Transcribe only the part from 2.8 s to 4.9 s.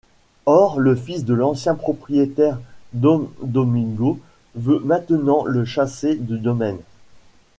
Don Domingo, veut